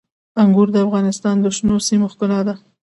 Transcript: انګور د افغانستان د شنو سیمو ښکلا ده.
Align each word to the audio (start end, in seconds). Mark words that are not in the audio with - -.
انګور 0.41 0.67
د 0.73 0.77
افغانستان 0.85 1.35
د 1.41 1.45
شنو 1.55 1.75
سیمو 1.87 2.07
ښکلا 2.13 2.39
ده. 2.47 2.55